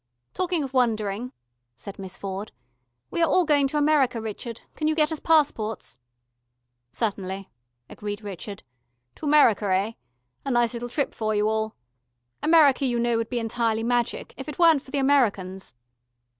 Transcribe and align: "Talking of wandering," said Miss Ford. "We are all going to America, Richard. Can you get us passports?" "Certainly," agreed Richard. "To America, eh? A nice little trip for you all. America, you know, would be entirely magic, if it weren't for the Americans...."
"Talking 0.33 0.63
of 0.63 0.73
wandering," 0.73 1.31
said 1.75 1.99
Miss 1.99 2.17
Ford. 2.17 2.51
"We 3.11 3.21
are 3.21 3.29
all 3.29 3.45
going 3.45 3.67
to 3.67 3.77
America, 3.77 4.19
Richard. 4.19 4.61
Can 4.73 4.87
you 4.87 4.95
get 4.95 5.11
us 5.11 5.19
passports?" 5.19 5.99
"Certainly," 6.91 7.51
agreed 7.87 8.23
Richard. 8.23 8.63
"To 9.17 9.27
America, 9.27 9.65
eh? 9.71 9.91
A 10.43 10.49
nice 10.49 10.73
little 10.73 10.89
trip 10.89 11.13
for 11.13 11.35
you 11.35 11.47
all. 11.47 11.75
America, 12.41 12.83
you 12.83 12.97
know, 12.99 13.15
would 13.15 13.29
be 13.29 13.37
entirely 13.37 13.83
magic, 13.83 14.33
if 14.37 14.49
it 14.49 14.57
weren't 14.57 14.81
for 14.81 14.89
the 14.89 14.97
Americans...." 14.97 15.71